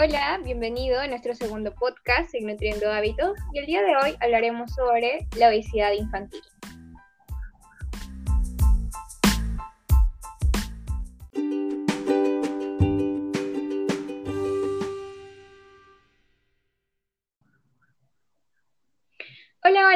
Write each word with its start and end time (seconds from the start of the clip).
Hola, 0.00 0.38
bienvenido 0.44 1.00
a 1.00 1.08
nuestro 1.08 1.34
segundo 1.34 1.74
podcast, 1.74 2.32
en 2.32 2.46
Nutriendo 2.46 2.88
Hábitos, 2.88 3.36
y 3.52 3.58
el 3.58 3.66
día 3.66 3.82
de 3.82 3.96
hoy 3.96 4.16
hablaremos 4.20 4.72
sobre 4.72 5.26
la 5.36 5.48
obesidad 5.48 5.90
infantil. 5.90 6.40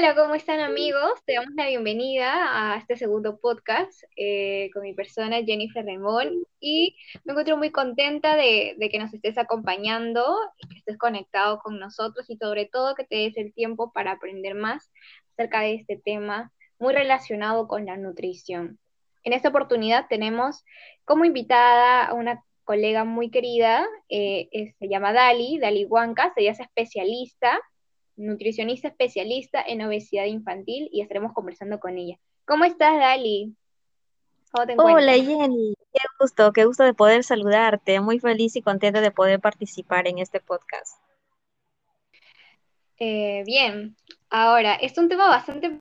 Hola, 0.03 0.17
¿cómo 0.17 0.35
están 0.35 0.59
amigos? 0.59 1.13
Te 1.27 1.35
damos 1.35 1.55
la 1.55 1.69
bienvenida 1.69 2.73
a 2.73 2.77
este 2.77 2.97
segundo 2.97 3.39
podcast 3.39 4.03
eh, 4.17 4.69
con 4.75 4.83
mi 4.83 4.95
persona 4.95 5.45
Jennifer 5.45 5.85
Remón 5.85 6.43
y 6.59 6.97
me 7.23 7.31
encuentro 7.31 7.57
muy 7.57 7.71
contenta 7.71 8.35
de, 8.35 8.75
que 8.91 8.99
nos 8.99 9.15
estés 9.15 9.39
acompañando 9.39 10.25
que 10.69 10.79
estés 10.79 10.99
conectado 10.99 11.61
con 11.61 11.79
nosotros 11.79 12.29
y 12.31 12.37
sobre 12.37 12.67
todo 12.67 12.97
que 12.97 13.05
te 13.05 13.15
des 13.15 13.37
el 13.37 13.55
tiempo 13.55 13.93
para 13.93 14.11
aprender 14.11 14.57
más 14.57 14.91
acerca 15.35 15.61
de 15.61 15.75
este 15.75 16.03
tema 16.05 16.51
muy 16.81 16.95
relacionado 16.95 17.69
con 17.69 17.87
la 17.87 17.97
nutrición. 17.97 18.81
En 19.23 19.33
esta 19.33 19.51
oportunidad 19.51 20.07
tenemos 20.09 20.65
como 21.05 21.25
invitada 21.25 22.07
a 22.07 22.15
una 22.15 22.43
colega 22.65 23.05
muy 23.05 23.31
querida, 23.31 23.87
eh, 24.09 24.49
se 24.81 24.89
llama 24.89 25.13
Dali, 25.13 25.61
Dali 25.61 25.85
Huancas, 25.85 26.33
ella 26.35 26.51
es 26.51 26.59
especialista 26.59 27.61
nutricionista 28.17 28.89
especialista 28.89 29.63
en 29.63 29.83
obesidad 29.83 30.25
infantil 30.25 30.89
y 30.93 31.01
estaremos 31.01 31.33
conversando 31.33 31.81
con 31.81 31.99
ella. 31.99 32.19
¿Cómo 32.45 32.65
estás, 32.65 32.99
Dali? 32.99 33.55
Hola, 34.53 35.15
Jenny. 35.15 35.75
Qué 35.93 36.01
gusto, 36.21 36.53
qué 36.53 36.65
gusto 36.67 36.85
de 36.85 36.93
poder 36.93 37.25
saludarte. 37.25 38.01
Muy 38.01 38.19
feliz 38.19 38.55
y 38.57 38.63
contenta 38.63 39.01
de 39.01 39.11
poder 39.11 39.41
participar 39.41 40.07
en 40.07 40.19
este 40.19 40.41
podcast. 40.41 40.99
Eh, 42.99 43.43
bien, 43.47 43.97
ahora, 44.31 44.75
es 44.75 44.97
un 44.99 45.09
tema 45.09 45.29
bastante... 45.29 45.79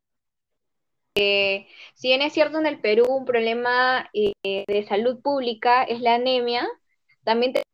Eh, 1.15 1.67
si 1.93 2.07
bien 2.07 2.21
es 2.21 2.31
cierto 2.31 2.59
en 2.59 2.65
el 2.65 2.79
Perú 2.79 3.05
un 3.09 3.25
problema 3.25 4.09
eh, 4.13 4.33
de 4.43 4.85
salud 4.87 5.21
pública 5.21 5.83
es 5.83 5.99
la 5.99 6.15
anemia, 6.15 6.65
también 7.25 7.51
tenemos 7.51 7.67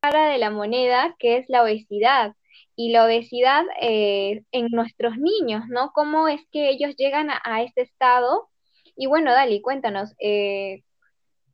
cara 0.00 0.30
de 0.30 0.38
la 0.38 0.50
moneda 0.50 1.14
que 1.18 1.36
es 1.36 1.44
la 1.50 1.62
obesidad 1.62 2.34
y 2.80 2.88
la 2.88 3.04
obesidad 3.04 3.64
eh, 3.82 4.42
en 4.52 4.68
nuestros 4.70 5.18
niños, 5.18 5.64
¿no? 5.68 5.92
¿Cómo 5.92 6.28
es 6.28 6.40
que 6.50 6.70
ellos 6.70 6.94
llegan 6.96 7.28
a, 7.30 7.62
este 7.62 7.82
estado? 7.82 8.48
Y 8.96 9.06
bueno, 9.06 9.32
Dali, 9.32 9.60
cuéntanos, 9.60 10.14
eh, 10.18 10.82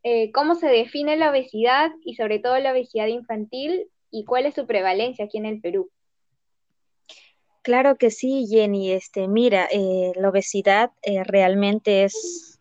eh, 0.04 0.30
¿cómo 0.30 0.54
se 0.54 0.68
define 0.68 1.16
la 1.16 1.30
obesidad 1.30 1.90
y 2.04 2.14
sobre 2.14 2.38
todo 2.38 2.56
la 2.60 2.70
obesidad 2.70 3.08
infantil 3.08 3.90
y 4.12 4.24
cuál 4.24 4.46
es 4.46 4.54
su 4.54 4.68
prevalencia 4.68 5.24
aquí 5.24 5.38
en 5.38 5.46
el 5.46 5.60
Perú? 5.60 5.90
Claro 7.62 7.96
que 7.96 8.12
sí, 8.12 8.46
Jenny. 8.48 8.92
Este, 8.92 9.26
mira, 9.26 9.68
la 10.14 10.28
obesidad 10.28 10.92
realmente 11.24 12.04
es 12.04 12.56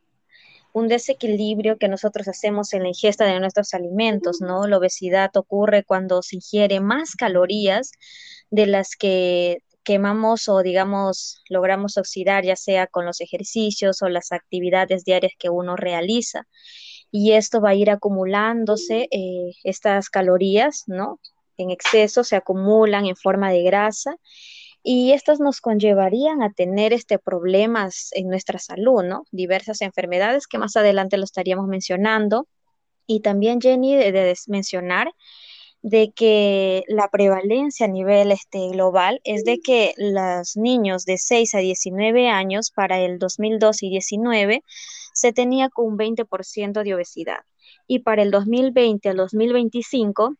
un 0.76 0.90
desequilibrio 0.90 1.78
que 1.78 1.88
nosotros 1.88 2.28
hacemos 2.28 2.74
en 2.74 2.82
la 2.84 2.90
ingesta 2.90 3.24
de 3.24 3.40
nuestros 3.40 3.74
alimentos, 3.74 4.42
¿no? 4.42 4.68
La 4.68 4.78
obesidad 4.78 5.32
ocurre 5.38 5.86
cuando 5.86 6.22
se 6.22 6.36
ingiere 6.36 6.82
más 6.82 7.16
calorías 7.16 7.92
de 8.56 8.68
las 8.68 8.96
que 8.96 9.60
quemamos 9.84 10.50
o 10.50 10.64
digamos 10.64 11.44
logramos 11.50 11.98
oxidar 11.98 12.44
ya 12.44 12.56
sea 12.56 12.88
con 12.88 13.06
los 13.06 13.22
ejercicios 13.22 14.02
o 14.02 14.10
las 14.10 14.32
actividades 14.32 15.06
diarias 15.06 15.34
que 15.38 15.50
uno 15.50 15.76
realiza. 15.76 16.48
Y 17.12 17.34
esto 17.34 17.62
va 17.62 17.70
a 17.70 17.76
ir 17.76 17.90
acumulándose, 17.92 19.08
eh, 19.12 19.52
estas 19.64 20.10
calorías, 20.10 20.84
¿no? 20.88 21.20
En 21.58 21.70
exceso 21.72 22.24
se 22.24 22.36
acumulan 22.36 23.06
en 23.06 23.16
forma 23.16 23.52
de 23.52 23.64
grasa 23.64 24.18
y 24.84 25.14
estas 25.14 25.40
nos 25.40 25.62
conllevarían 25.62 26.44
a 26.44 26.54
tener 26.54 26.94
este 26.94 27.20
problemas 27.20 28.10
en 28.14 28.28
nuestra 28.28 28.60
salud, 28.60 29.04
¿no? 29.04 29.26
Diversas 29.32 29.82
enfermedades 29.82 30.48
que 30.48 30.58
más 30.58 30.76
adelante 30.76 31.18
lo 31.18 31.24
estaríamos 31.24 31.68
mencionando. 31.68 32.48
Y 33.08 33.22
también, 33.22 33.62
Jenny, 33.62 33.96
de, 33.96 34.36
mencionar 34.48 35.12
de 35.82 36.12
que 36.12 36.84
la 36.88 37.10
prevalencia 37.10 37.86
a 37.86 37.90
nivel 37.90 38.32
este, 38.32 38.70
global 38.70 39.22
es 39.24 39.44
de 39.44 39.60
que 39.60 39.94
los 39.98 40.58
niños 40.58 41.06
de 41.06 41.18
6 41.18 41.56
a 41.56 41.60
19 41.60 42.28
años 42.30 42.72
para 42.72 43.00
el 43.00 43.20
2012 43.20 43.86
y 43.86 43.90
19 43.92 44.64
se 45.14 45.32
tenía 45.32 45.70
con 45.70 45.86
un 45.86 45.98
20% 45.98 46.84
de 46.84 46.96
obesidad. 46.96 47.40
Y 47.88 48.00
para 48.00 48.24
el 48.24 48.32
2020 48.32 49.10
al 49.10 49.18
2025 49.18 50.36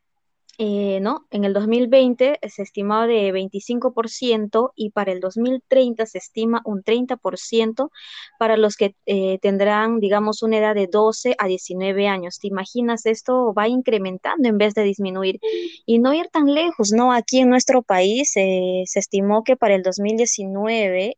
eh, 0.58 1.00
¿no? 1.02 1.28
En 1.32 1.44
el 1.44 1.52
2020 1.54 2.40
se 2.48 2.62
estimaba 2.62 3.08
de 3.08 3.34
25% 3.34 4.72
y 4.76 4.92
para 4.92 5.12
el 5.12 5.20
2030 5.20 6.06
se 6.06 6.18
estima 6.18 6.62
un 6.66 6.82
30% 6.82 7.92
para 8.40 8.56
los 8.56 8.78
que 8.78 8.96
eh, 9.06 9.38
tendrán, 9.42 10.00
digamos, 10.00 10.44
una 10.44 10.58
edad 10.58 10.76
de 10.76 10.88
12 10.88 11.36
a 11.38 11.48
19 11.48 12.08
años. 12.08 12.40
¿Te 12.40 12.48
imaginas? 12.48 13.06
Esto 13.06 13.54
va 13.54 13.68
incrementando 13.68 14.48
en 14.48 14.58
vez 14.58 14.74
de 14.74 14.84
disminuir 14.84 15.40
y 15.86 16.00
no 16.00 16.14
ir 16.14 16.30
tan 16.30 16.54
lejos, 16.54 16.94
¿no? 16.94 17.12
Aquí 17.12 17.40
en 17.40 17.50
nuestro 17.50 17.82
país 17.82 18.32
eh, 18.38 18.84
se 18.86 19.00
estimó 19.00 19.44
que 19.44 19.58
para 19.58 19.76
el 19.76 19.84
2019 19.84 21.18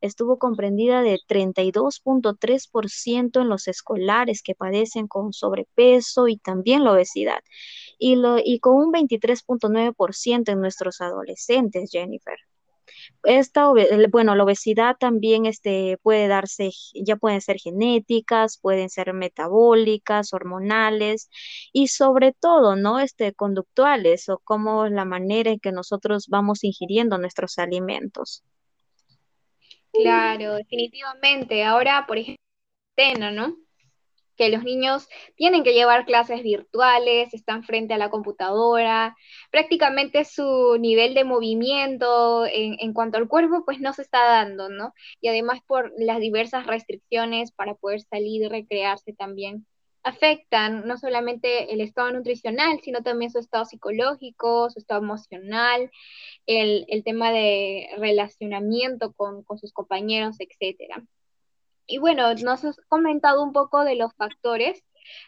estuvo 0.00 0.38
comprendida 0.38 1.02
de 1.02 1.18
32.3% 1.26 3.40
en 3.40 3.48
los 3.48 3.68
escolares 3.68 4.42
que 4.42 4.54
padecen 4.54 5.08
con 5.08 5.32
sobrepeso 5.32 6.28
y 6.28 6.36
también 6.36 6.84
la 6.84 6.92
obesidad 6.92 7.40
y, 8.04 8.16
lo, 8.16 8.36
y 8.38 8.58
con 8.60 8.76
un 8.76 8.92
23.9% 8.92 10.52
en 10.52 10.60
nuestros 10.60 11.00
adolescentes, 11.00 11.88
Jennifer. 11.90 12.36
Esta, 13.22 13.70
bueno, 14.10 14.34
la 14.34 14.44
obesidad 14.44 14.96
también 15.00 15.46
este, 15.46 15.96
puede 16.02 16.28
darse, 16.28 16.70
ya 16.94 17.16
pueden 17.16 17.40
ser 17.40 17.56
genéticas, 17.58 18.58
pueden 18.58 18.90
ser 18.90 19.14
metabólicas, 19.14 20.34
hormonales 20.34 21.30
y 21.72 21.88
sobre 21.88 22.32
todo, 22.32 22.76
¿no? 22.76 23.00
Este, 23.00 23.32
conductuales 23.32 24.28
o 24.28 24.38
como 24.38 24.86
la 24.88 25.06
manera 25.06 25.52
en 25.52 25.58
que 25.58 25.72
nosotros 25.72 26.26
vamos 26.28 26.62
ingiriendo 26.62 27.16
nuestros 27.16 27.56
alimentos. 27.58 28.44
Claro, 29.94 30.56
definitivamente. 30.56 31.64
Ahora, 31.64 32.04
por 32.06 32.18
ejemplo, 32.18 33.30
¿no? 33.32 33.63
Que 34.36 34.48
los 34.48 34.64
niños 34.64 35.08
tienen 35.36 35.64
que 35.64 35.74
llevar 35.74 36.06
clases 36.06 36.42
virtuales, 36.42 37.32
están 37.34 37.64
frente 37.64 37.94
a 37.94 37.98
la 37.98 38.10
computadora, 38.10 39.16
prácticamente 39.50 40.24
su 40.24 40.76
nivel 40.78 41.14
de 41.14 41.24
movimiento 41.24 42.46
en, 42.46 42.92
cuanto 42.92 43.18
al 43.18 43.28
cuerpo 43.28 43.64
pues 43.64 43.80
no 43.80 43.92
se 43.92 44.02
está 44.02 44.24
dando, 44.24 44.68
¿no? 44.68 44.94
Y 45.20 45.28
además 45.28 45.60
por 45.66 45.92
las 45.98 46.20
diversas 46.20 46.66
restricciones 46.66 47.52
para 47.52 47.74
poder 47.74 48.00
salir 48.02 48.42
y 48.42 48.48
recrearse 48.48 49.12
también 49.12 49.66
afectan 50.04 50.86
no 50.86 50.98
solamente 50.98 51.72
el 51.72 51.80
estado 51.80 52.12
nutricional, 52.12 52.80
sino 52.82 53.02
también 53.02 53.30
su 53.30 53.38
estado 53.38 53.64
psicológico, 53.64 54.68
su 54.70 54.78
estado 54.78 55.02
emocional, 55.02 55.90
el, 56.46 56.84
el 56.88 57.02
tema 57.04 57.32
de 57.32 57.88
relacionamiento 57.98 59.12
con, 59.14 59.42
con 59.44 59.58
sus 59.58 59.72
compañeros, 59.72 60.36
etcétera. 60.40 61.02
Y 61.86 61.98
bueno, 61.98 62.34
nos 62.34 62.64
has 62.64 62.76
comentado 62.88 63.42
un 63.42 63.52
poco 63.52 63.84
de 63.84 63.96
los 63.96 64.14
factores, 64.14 64.82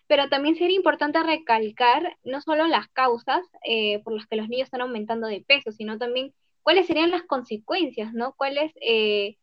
pero 0.06 0.28
también 0.28 0.56
sería 0.56 0.76
importante 0.76 1.22
recalcar 1.22 2.16
no 2.24 2.40
solo 2.40 2.66
las 2.66 2.88
causas 2.88 3.42
eh, 3.64 4.02
por 4.02 4.14
las 4.14 4.26
que 4.26 4.36
los 4.36 4.48
niños 4.48 4.66
están 4.66 4.80
aumentando 4.80 5.26
de 5.26 5.44
peso, 5.46 5.70
sino 5.72 5.98
también 5.98 6.32
cuáles 6.62 6.86
serían 6.86 7.10
las 7.10 7.24
consecuencias, 7.24 8.14
¿no? 8.14 8.34
Cuáles, 8.34 8.72
eh, 8.80 9.36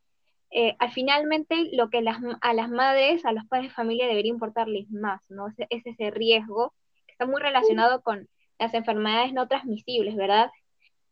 eh, 0.52 0.76
al 0.80 0.92
finalmente, 0.92 1.70
lo 1.74 1.90
que 1.90 2.02
las, 2.02 2.18
a 2.42 2.54
las 2.54 2.70
madres, 2.70 3.26
a 3.26 3.32
los 3.32 3.46
padres 3.46 3.70
de 3.70 3.76
familia 3.76 4.08
debería 4.08 4.32
importarles 4.32 4.90
más, 4.92 5.22
¿no? 5.30 5.48
Es, 5.70 5.86
ese 5.86 6.12
riesgo 6.12 6.74
que 7.06 7.14
está 7.14 7.26
muy 7.26 7.42
relacionado 7.42 8.02
con 8.02 8.28
las 8.60 8.74
enfermedades 8.74 9.34
no 9.34 9.48
transmisibles, 9.48 10.16
¿verdad? 10.16 10.50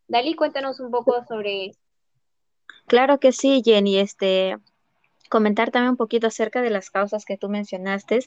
Dalí, 0.08 0.34
cuéntanos 0.34 0.80
un 0.80 0.92
poco 0.92 1.24
sobre 1.26 1.72
Claro 2.88 3.20
que 3.20 3.32
sí, 3.32 3.62
Jenny. 3.64 4.00
Este, 4.00 4.58
comentar 5.32 5.72
también 5.72 5.92
un 5.92 5.98
poquito 5.98 6.28
acerca 6.28 6.62
de 6.62 6.70
las 6.70 6.92
causas 6.92 7.26
que 7.26 7.38
tú 7.38 7.50
mencionaste. 7.50 8.20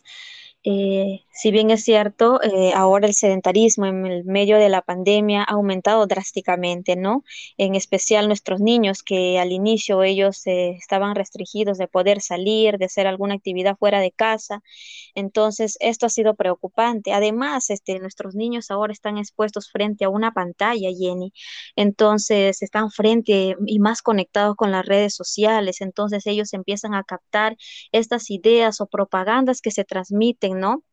Eh, 0.67 1.25
si 1.31 1.51
bien 1.51 1.71
es 1.71 1.85
cierto, 1.85 2.41
eh, 2.43 2.73
ahora 2.75 3.07
el 3.07 3.13
sedentarismo 3.15 3.85
en 3.85 4.07
el 4.07 4.25
medio 4.25 4.57
de 4.57 4.71
la 4.71 4.81
pandemia 4.81 5.43
ha 5.43 5.53
aumentado 5.53 6.07
drásticamente, 6.07 6.97
¿no? 6.97 7.23
En 7.59 7.75
especial 7.75 8.29
nuestros 8.29 8.61
niños 8.61 9.03
que 9.03 9.39
al 9.39 9.53
inicio 9.53 10.03
ellos 10.03 10.47
eh, 10.47 10.71
estaban 10.71 11.15
restringidos 11.17 11.77
de 11.77 11.87
poder 11.87 12.23
salir, 12.23 12.79
de 12.79 12.87
hacer 12.87 13.07
alguna 13.07 13.35
actividad 13.35 13.77
fuera 13.77 14.01
de 14.01 14.11
casa. 14.11 14.63
Entonces, 15.15 15.77
esto 15.81 16.07
ha 16.07 16.09
sido 16.09 16.35
preocupante. 16.35 17.13
Además, 17.13 17.69
este, 17.69 17.99
nuestros 17.99 18.35
niños 18.35 18.71
ahora 18.71 18.93
están 18.95 19.19
expuestos 19.19 19.71
frente 19.71 20.07
a 20.07 20.09
una 20.09 20.33
pantalla, 20.33 20.89
Jenny. 20.99 21.33
Entonces, 21.77 22.63
están 22.63 22.91
frente 22.91 23.55
y 23.67 23.79
más 23.81 24.01
conectados 24.01 24.57
con 24.57 24.71
las 24.73 24.87
redes 24.87 25.15
sociales. 25.15 25.83
Entonces, 25.83 26.27
ellos 26.27 26.55
empiezan 26.55 26.94
a 26.95 27.05
captar 27.05 27.57
estas 27.93 28.31
ideas 28.31 28.81
o 28.81 28.87
propagandas 28.87 29.61
que 29.61 29.71
se 29.71 29.85
transmiten, 29.85 30.61
¿no? 30.61 30.85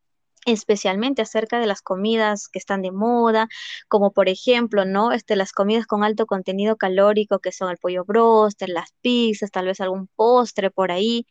especialmente 0.46 1.22
acerca 1.22 1.60
de 1.60 1.68
las 1.68 1.82
comidas 1.82 2.48
que 2.48 2.60
están 2.60 2.82
de 2.82 2.92
moda, 2.92 3.48
como 3.88 4.12
por 4.12 4.30
ejemplo, 4.30 4.86
¿no? 4.86 5.12
Este, 5.12 5.36
las 5.36 5.52
comidas 5.52 5.86
con 5.86 6.04
alto 6.04 6.26
contenido 6.26 6.78
calórico, 6.78 7.40
que 7.40 7.52
son 7.52 7.70
el 7.70 7.78
pollo 7.78 8.06
broster, 8.06 8.70
las 8.70 8.92
pizzas, 9.02 9.52
tal 9.52 9.68
vez 9.68 9.80
algún 9.82 10.08
postre 10.16 10.72
por 10.72 10.92
ahí, 10.92 11.28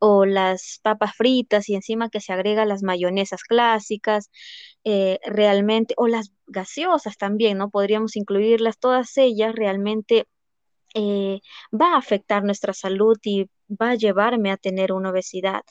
o 0.00 0.24
las 0.26 0.80
papas 0.82 1.14
fritas 1.16 1.68
y 1.68 1.74
encima 1.74 2.08
que 2.10 2.20
se 2.20 2.32
agrega 2.32 2.64
las 2.64 2.82
mayonesas 2.82 3.42
clásicas, 3.44 4.30
eh, 4.84 5.18
realmente, 5.26 5.94
o 5.96 6.06
las 6.08 6.32
gaseosas 6.46 7.16
también, 7.16 7.58
¿no? 7.58 7.70
Podríamos 7.70 8.16
incluirlas, 8.16 8.78
todas 8.78 9.16
ellas 9.16 9.54
realmente 9.54 10.26
eh, 10.94 11.40
va 11.72 11.94
a 11.94 11.98
afectar 11.98 12.44
nuestra 12.44 12.72
salud 12.72 13.18
y 13.24 13.48
va 13.68 13.90
a 13.90 13.94
llevarme 13.96 14.50
a 14.52 14.56
tener 14.56 14.92
una 14.92 15.10
obesidad. 15.10 15.62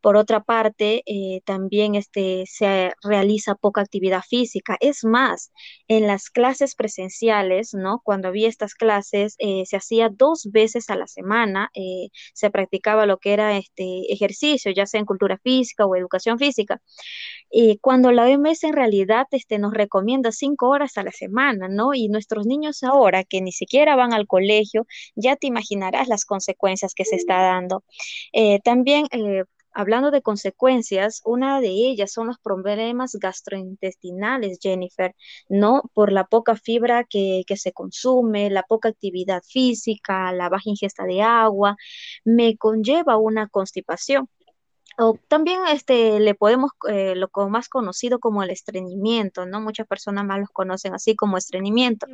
Por 0.00 0.16
otra 0.16 0.40
parte, 0.44 1.02
eh, 1.06 1.40
también 1.44 1.94
este, 1.96 2.44
se 2.46 2.92
realiza 3.02 3.56
poca 3.56 3.80
actividad 3.80 4.22
física. 4.28 4.76
Es 4.80 5.04
más, 5.04 5.52
en 5.88 6.06
las 6.06 6.30
clases 6.30 6.74
presenciales, 6.76 7.74
¿no? 7.74 8.00
Cuando 8.04 8.28
había 8.28 8.48
estas 8.48 8.74
clases, 8.74 9.34
eh, 9.38 9.64
se 9.66 9.76
hacía 9.76 10.08
dos 10.08 10.48
veces 10.52 10.88
a 10.90 10.96
la 10.96 11.08
semana, 11.08 11.70
eh, 11.74 12.10
se 12.32 12.50
practicaba 12.50 13.06
lo 13.06 13.18
que 13.18 13.32
era 13.32 13.56
este 13.56 14.12
ejercicio, 14.12 14.70
ya 14.72 14.86
sea 14.86 15.00
en 15.00 15.06
cultura 15.06 15.38
física 15.42 15.84
o 15.84 15.96
educación 15.96 16.38
física. 16.38 16.80
Y 17.50 17.78
cuando 17.78 18.12
la 18.12 18.24
OMS 18.24 18.64
en 18.64 18.74
realidad 18.74 19.26
este, 19.32 19.58
nos 19.58 19.74
recomienda 19.74 20.32
cinco 20.32 20.68
horas 20.68 20.96
a 20.98 21.02
la 21.02 21.12
semana, 21.12 21.68
¿no? 21.68 21.94
Y 21.94 22.08
nuestros 22.08 22.46
niños 22.46 22.82
ahora 22.84 23.24
que 23.24 23.40
ni 23.40 23.52
siquiera 23.52 23.96
van 23.96 24.12
al 24.12 24.26
colegio, 24.26 24.86
ya 25.16 25.36
te 25.36 25.46
imaginarás 25.48 26.08
las 26.08 26.24
consecuencias 26.24 26.94
que 26.94 27.04
se 27.04 27.16
está 27.16 27.40
dando. 27.42 27.84
también 28.64 29.06
Hablando 29.78 30.10
de 30.10 30.22
consecuencias, 30.22 31.22
una 31.24 31.60
de 31.60 31.68
ellas 31.68 32.10
son 32.12 32.26
los 32.26 32.38
problemas 32.40 33.14
gastrointestinales, 33.14 34.58
Jennifer, 34.60 35.14
¿no? 35.48 35.82
Por 35.94 36.10
la 36.12 36.24
poca 36.26 36.56
fibra 36.56 37.04
que, 37.04 37.44
que 37.46 37.56
se 37.56 37.72
consume, 37.72 38.50
la 38.50 38.64
poca 38.64 38.88
actividad 38.88 39.40
física, 39.44 40.32
la 40.32 40.48
baja 40.48 40.64
ingesta 40.70 41.04
de 41.04 41.22
agua, 41.22 41.76
me 42.24 42.56
conlleva 42.56 43.18
una 43.18 43.46
constipación. 43.48 44.28
O 45.00 45.16
también 45.28 45.60
este, 45.70 46.18
le 46.18 46.34
podemos, 46.34 46.72
eh, 46.88 47.14
lo 47.14 47.28
más 47.48 47.68
conocido 47.68 48.18
como 48.18 48.42
el 48.42 48.50
estreñimiento, 48.50 49.46
¿no? 49.46 49.60
Muchas 49.60 49.86
personas 49.86 50.24
más 50.24 50.40
los 50.40 50.48
conocen 50.50 50.92
así 50.92 51.14
como 51.14 51.36
estreñimiento. 51.36 52.08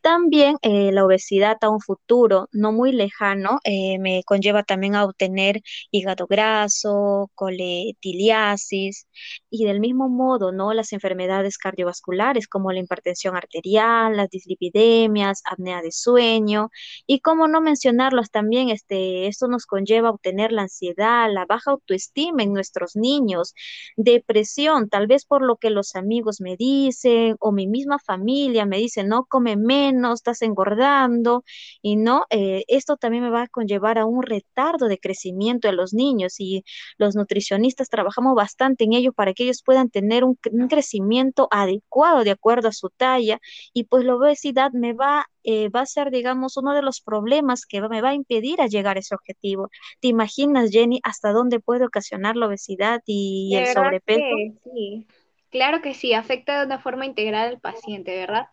También 0.00 0.56
eh, 0.62 0.90
la 0.92 1.04
obesidad 1.04 1.56
a 1.60 1.70
un 1.70 1.80
futuro 1.80 2.48
no 2.52 2.72
muy 2.72 2.90
lejano 2.92 3.60
eh, 3.64 3.98
me 4.00 4.22
conlleva 4.24 4.64
también 4.64 4.96
a 4.96 5.04
obtener 5.04 5.60
hígado 5.92 6.26
graso, 6.26 7.30
coletiliasis 7.36 9.06
y 9.48 9.64
del 9.64 9.78
mismo 9.78 10.08
modo, 10.08 10.50
¿no? 10.50 10.72
Las 10.74 10.92
enfermedades 10.92 11.58
cardiovasculares 11.58 12.48
como 12.48 12.72
la 12.72 12.80
hipertensión 12.80 13.36
arterial, 13.36 14.16
las 14.16 14.30
dislipidemias, 14.30 15.42
apnea 15.44 15.80
de 15.80 15.92
sueño 15.92 16.70
y 17.06 17.20
cómo 17.20 17.46
no 17.46 17.60
mencionarlos 17.60 18.30
también, 18.32 18.70
este, 18.70 19.28
esto 19.28 19.46
nos 19.46 19.66
conlleva 19.66 20.08
a 20.08 20.12
obtener 20.12 20.50
la 20.52 20.62
ansiedad, 20.62 21.32
la 21.32 21.46
baja 21.46 21.70
autoestima, 21.72 22.15
en 22.16 22.52
nuestros 22.52 22.96
niños, 22.96 23.54
depresión, 23.96 24.88
tal 24.88 25.06
vez 25.06 25.24
por 25.24 25.42
lo 25.42 25.56
que 25.56 25.70
los 25.70 25.94
amigos 25.96 26.40
me 26.40 26.56
dicen 26.56 27.36
o 27.40 27.52
mi 27.52 27.66
misma 27.66 27.98
familia 27.98 28.66
me 28.66 28.78
dice, 28.78 29.04
no 29.04 29.26
come 29.26 29.56
menos, 29.56 30.20
estás 30.20 30.42
engordando 30.42 31.44
y 31.82 31.96
no, 31.96 32.24
eh, 32.30 32.64
esto 32.68 32.96
también 32.96 33.24
me 33.24 33.30
va 33.30 33.42
a 33.42 33.48
conllevar 33.48 33.98
a 33.98 34.06
un 34.06 34.22
retardo 34.22 34.88
de 34.88 34.98
crecimiento 34.98 35.68
de 35.68 35.74
los 35.74 35.92
niños 35.94 36.40
y 36.40 36.64
los 36.98 37.14
nutricionistas 37.16 37.88
trabajamos 37.88 38.34
bastante 38.34 38.84
en 38.84 38.92
ello 38.94 39.12
para 39.12 39.34
que 39.34 39.44
ellos 39.44 39.62
puedan 39.64 39.90
tener 39.90 40.24
un, 40.24 40.38
un 40.52 40.68
crecimiento 40.68 41.48
adecuado 41.50 42.24
de 42.24 42.30
acuerdo 42.30 42.68
a 42.68 42.72
su 42.72 42.90
talla 42.90 43.40
y 43.72 43.84
pues 43.84 44.04
la 44.04 44.16
obesidad 44.16 44.72
me 44.72 44.92
va 44.92 45.26
eh, 45.48 45.68
va 45.68 45.82
a 45.82 45.86
ser, 45.86 46.10
digamos, 46.10 46.56
uno 46.56 46.74
de 46.74 46.82
los 46.82 47.00
problemas 47.00 47.66
que 47.66 47.80
me 47.80 48.00
va 48.00 48.08
a 48.10 48.14
impedir 48.14 48.60
a 48.60 48.66
llegar 48.66 48.96
a 48.96 49.00
ese 49.00 49.14
objetivo. 49.14 49.70
¿Te 50.00 50.08
imaginas, 50.08 50.72
Jenny, 50.72 50.98
hasta 51.04 51.30
dónde 51.30 51.60
puede 51.60 51.86
ocasionar 51.86 52.34
la 52.34 52.48
obesidad 52.48 53.00
y, 53.06 53.54
el 53.54 53.68
sobrepeso? 53.68 54.24
sí, 54.64 55.06
claro 55.50 55.82
que 55.82 55.94
sí, 55.94 56.14
afecta 56.14 56.58
de 56.58 56.66
una 56.66 56.80
forma 56.80 57.06
integral 57.06 57.48
al 57.48 57.60
paciente, 57.60 58.16
¿verdad? 58.16 58.48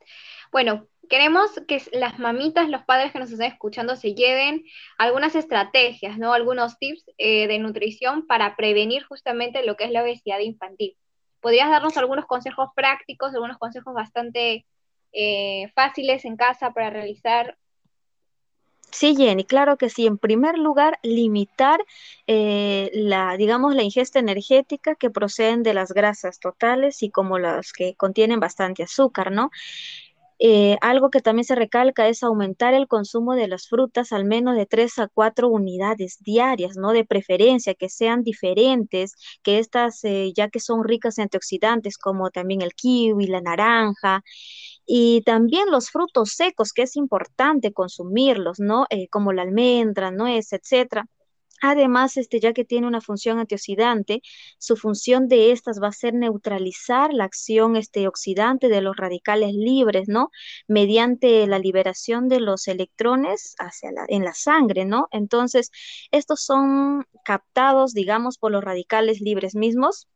Bueno, 0.51 0.87
queremos 1.09 1.49
que 1.67 1.81
las 1.93 2.19
mamitas, 2.19 2.69
los 2.69 2.83
padres 2.83 3.11
que 3.11 3.17
nos 3.17 3.31
están 3.31 3.51
escuchando 3.51 3.95
se 3.95 4.13
lleven 4.13 4.63
algunas 4.99 5.35
estrategias, 5.35 6.19
¿no? 6.19 6.31
Algunos 6.31 6.77
tips 6.77 7.05
eh, 7.17 7.47
de 7.47 7.57
nutrición 7.57 8.27
para 8.27 8.55
prevenir 8.55 9.03
justamente 9.03 9.65
lo 9.65 9.75
que 9.77 9.85
es 9.85 9.91
la 9.91 10.03
obesidad 10.03 10.41
infantil. 10.41 10.95
¿Podrías 11.39 11.71
darnos 11.71 11.97
algunos 11.97 12.27
consejos 12.27 12.69
prácticos, 12.75 13.33
algunos 13.33 13.57
consejos 13.57 13.95
bastante 13.95 14.67
eh, 15.13 15.71
fáciles 15.75 16.25
en 16.25 16.35
casa 16.35 16.71
para 16.71 16.89
realizar. 16.89 17.55
Sí, 18.91 19.15
Jenny, 19.15 19.43
claro 19.43 19.77
que 19.77 19.89
sí. 19.89 20.05
En 20.05 20.17
primer 20.17 20.57
lugar, 20.57 20.99
limitar 21.03 21.79
eh, 22.27 22.91
la, 22.93 23.37
digamos, 23.37 23.75
la 23.75 23.83
ingesta 23.83 24.19
energética 24.19 24.95
que 24.95 25.09
proceden 25.09 25.63
de 25.63 25.73
las 25.73 25.91
grasas 25.93 26.39
totales 26.39 27.01
y 27.03 27.09
como 27.09 27.39
las 27.39 27.73
que 27.73 27.95
contienen 27.95 28.39
bastante 28.39 28.83
azúcar, 28.83 29.31
¿no? 29.31 29.49
Eh, 30.39 30.77
algo 30.81 31.09
que 31.09 31.21
también 31.21 31.45
se 31.45 31.55
recalca 31.55 32.07
es 32.07 32.21
aumentar 32.21 32.73
el 32.73 32.87
consumo 32.87 33.33
de 33.35 33.47
las 33.47 33.67
frutas 33.67 34.11
al 34.11 34.25
menos 34.25 34.55
de 34.55 34.65
3 34.65 34.99
a 34.99 35.07
4 35.07 35.47
unidades 35.47 36.17
diarias, 36.21 36.75
¿no? 36.75 36.91
De 36.91 37.05
preferencia, 37.05 37.75
que 37.75 37.89
sean 37.89 38.23
diferentes, 38.23 39.15
que 39.43 39.59
estas, 39.59 40.01
ya 40.35 40.49
que 40.49 40.59
son 40.59 40.83
ricas 40.83 41.17
en 41.17 41.23
antioxidantes, 41.23 41.97
como 41.97 42.29
también 42.29 42.61
el 42.61 42.73
kiwi, 42.73 43.27
la 43.27 43.41
naranja, 43.41 44.23
y 44.85 45.21
también 45.23 45.71
los 45.71 45.89
frutos 45.89 46.31
secos, 46.31 46.73
que 46.73 46.83
es 46.83 46.95
importante 46.95 47.73
consumirlos, 47.73 48.59
¿no? 48.59 48.85
Eh, 48.89 49.07
como 49.09 49.33
la 49.33 49.43
almendra, 49.43 50.11
nuez, 50.11 50.53
etcétera. 50.53 51.05
Además, 51.65 52.17
este, 52.17 52.41
ya 52.41 52.51
que 52.51 52.65
tiene 52.65 52.87
una 52.87 52.99
función 52.99 53.39
antioxidante, 53.39 54.21
su 54.57 54.75
función 54.75 55.29
de 55.29 55.53
estas 55.53 55.81
va 55.81 55.87
a 55.87 55.91
ser 55.93 56.13
neutralizar 56.13 57.13
la 57.13 57.23
acción 57.23 57.77
este, 57.77 58.05
oxidante 58.07 58.67
de 58.67 58.81
los 58.81 58.97
radicales 58.97 59.53
libres, 59.53 60.09
¿no? 60.09 60.29
Mediante 60.67 61.47
la 61.47 61.59
liberación 61.59 62.27
de 62.27 62.41
los 62.41 62.67
electrones 62.67 63.55
hacia 63.59 63.93
la, 63.93 64.05
en 64.09 64.25
la 64.25 64.33
sangre, 64.33 64.83
¿no? 64.83 65.07
Entonces, 65.11 65.71
estos 66.11 66.43
son 66.43 67.05
captados, 67.23 67.93
digamos, 67.93 68.37
por 68.37 68.51
los 68.51 68.63
radicales 68.63 69.21
libres 69.21 69.55
mismos 69.55 70.07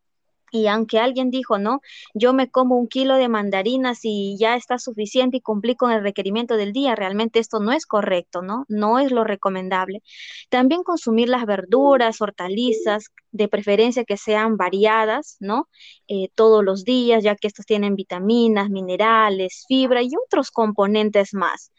y 0.51 0.67
aunque 0.67 0.99
alguien 0.99 1.29
dijo, 1.31 1.57
no, 1.57 1.81
yo 2.13 2.33
me 2.33 2.49
como 2.49 2.77
un 2.77 2.87
kilo 2.87 3.15
de 3.15 3.27
mandarinas 3.29 3.99
y 4.03 4.37
ya 4.39 4.55
está 4.55 4.79
suficiente 4.79 5.37
y 5.37 5.41
cumplí 5.41 5.75
con 5.75 5.91
el 5.91 6.03
requerimiento 6.03 6.55
del 6.57 6.73
día, 6.73 6.95
realmente 6.95 7.39
esto 7.39 7.59
no 7.59 7.71
es 7.71 7.85
correcto, 7.85 8.41
¿no? 8.41 8.65
No 8.67 8.99
es 8.99 9.11
lo 9.11 9.23
recomendable. 9.23 10.01
También 10.49 10.83
consumir 10.83 11.29
las 11.29 11.45
verduras, 11.45 12.21
hortalizas, 12.21 13.11
de 13.31 13.47
preferencia 13.47 14.03
que 14.03 14.17
sean 14.17 14.57
variadas, 14.57 15.37
¿no? 15.39 15.67
Eh, 16.07 16.29
todos 16.35 16.63
los 16.63 16.83
días, 16.83 17.23
ya 17.23 17.35
que 17.35 17.47
estos 17.47 17.65
tienen 17.65 17.95
vitaminas, 17.95 18.69
minerales, 18.69 19.65
fibra 19.67 20.01
y 20.01 20.09
otros 20.25 20.51
componentes 20.51 21.33
más. 21.33 21.71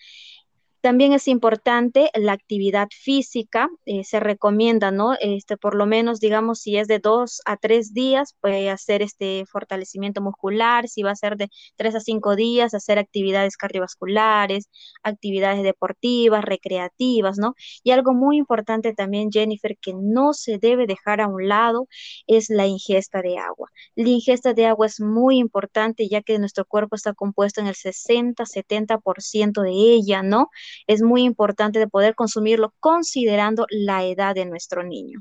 También 0.80 1.12
es 1.12 1.26
importante 1.28 2.10
la 2.14 2.32
actividad 2.32 2.88
física, 2.92 3.68
eh, 3.84 4.04
se 4.04 4.20
recomienda, 4.20 4.90
¿no? 4.92 5.14
Este, 5.20 5.56
por 5.56 5.74
lo 5.74 5.86
menos, 5.86 6.20
digamos, 6.20 6.60
si 6.60 6.76
es 6.76 6.86
de 6.86 7.00
dos 7.00 7.40
a 7.46 7.56
tres 7.56 7.92
días, 7.94 8.34
puede 8.40 8.70
hacer 8.70 9.02
este 9.02 9.44
fortalecimiento 9.46 10.20
muscular, 10.20 10.88
si 10.88 11.02
va 11.02 11.10
a 11.12 11.16
ser 11.16 11.36
de 11.36 11.48
tres 11.76 11.94
a 11.96 12.00
cinco 12.00 12.36
días, 12.36 12.74
hacer 12.74 12.98
actividades 12.98 13.56
cardiovasculares, 13.56 14.68
actividades 15.02 15.62
deportivas, 15.64 16.44
recreativas, 16.44 17.38
¿no? 17.38 17.54
Y 17.82 17.90
algo 17.90 18.14
muy 18.14 18.36
importante 18.38 18.94
también, 18.94 19.30
Jennifer, 19.32 19.76
que 19.80 19.94
no 19.94 20.32
se 20.32 20.58
debe 20.58 20.86
dejar 20.86 21.20
a 21.20 21.28
un 21.28 21.48
lado, 21.48 21.88
es 22.26 22.50
la 22.50 22.66
ingesta 22.66 23.20
de 23.22 23.38
agua. 23.38 23.68
La 23.96 24.08
ingesta 24.08 24.54
de 24.54 24.66
agua 24.66 24.86
es 24.86 25.00
muy 25.00 25.38
importante, 25.38 26.08
ya 26.08 26.22
que 26.22 26.38
nuestro 26.38 26.64
cuerpo 26.64 26.96
está 26.96 27.14
compuesto 27.14 27.60
en 27.60 27.66
el 27.66 27.74
60-70% 27.74 29.62
de 29.62 29.70
ella, 29.72 30.22
¿no? 30.22 30.48
Es 30.86 31.02
muy 31.02 31.22
importante 31.22 31.78
de 31.78 31.88
poder 31.88 32.14
consumirlo 32.14 32.74
considerando 32.80 33.66
la 33.70 34.04
edad 34.04 34.34
de 34.34 34.46
nuestro 34.46 34.82
niño. 34.82 35.20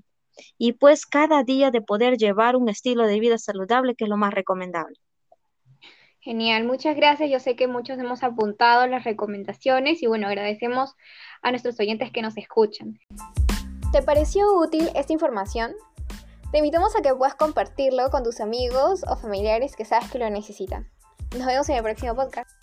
Y 0.58 0.74
pues 0.74 1.06
cada 1.06 1.44
día 1.44 1.72
de 1.72 1.82
poder 1.82 2.18
llevar 2.18 2.56
un 2.56 2.70
estilo 2.70 3.06
de 3.08 3.20
vida 3.20 3.38
saludable, 3.38 3.96
que 3.96 4.06
es 4.06 4.10
lo 4.10 4.18
más 4.18 4.34
recomendable. 4.34 4.96
Genial, 6.20 6.66
muchas 6.66 6.96
gracias. 6.96 7.30
Yo 7.30 7.39
sé 7.39 7.56
que 7.56 7.68
muchos 7.68 7.98
hemos 8.00 8.22
apuntado 8.22 8.86
las 8.88 9.06
recomendaciones 9.06 10.04
y 10.04 10.08
bueno, 10.08 10.27
agradecemos 10.27 10.94
a 11.42 11.51
nuestros 11.51 11.80
oyentes 11.80 12.12
que 12.12 12.22
nos 12.22 12.36
escuchan. 12.38 13.00
¿Te 13.94 14.01
pareció 14.01 14.46
útil 14.60 14.89
esta 14.94 15.13
información? 15.13 15.74
Te 16.51 16.58
invitamos 16.58 16.96
a 16.98 17.01
que 17.01 17.16
puedas 17.16 17.36
compartirlo 17.36 18.10
con 18.10 18.24
tus 18.24 18.42
amigos 18.42 19.06
o 19.08 19.16
familiares 19.16 19.75
que 19.75 19.86
sabes 19.86 20.12
que 20.12 20.20
lo 20.20 20.30
necesitan. 20.30 20.89
Nos 21.38 21.46
vemos 21.46 21.70
en 21.70 21.77
el 21.77 21.84
próximo 21.84 22.16
podcast. 22.16 22.57